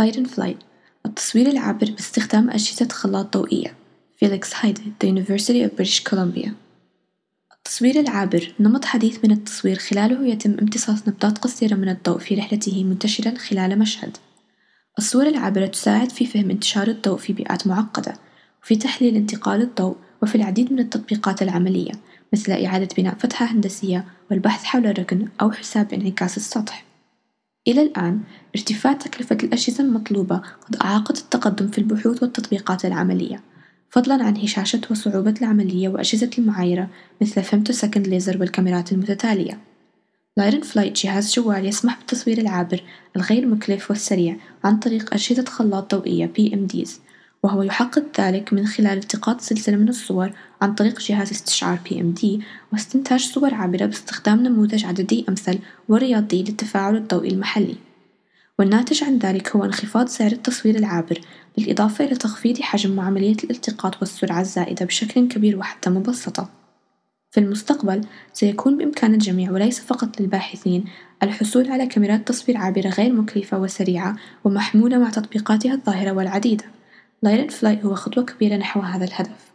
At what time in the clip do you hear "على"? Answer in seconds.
71.70-71.86